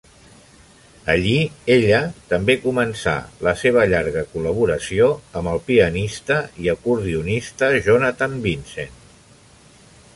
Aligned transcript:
Allí 1.13 1.33
ella 1.73 1.99
també 2.31 2.55
començà 2.63 3.13
la 3.47 3.53
seva 3.63 3.83
llarga 3.91 4.23
col·laboració 4.31 5.09
amb 5.41 5.53
el 5.53 5.61
pianista 5.67 6.39
i 6.65 6.71
acordionista 6.75 7.69
Jonathan 7.89 8.35
Vincent. 8.49 8.97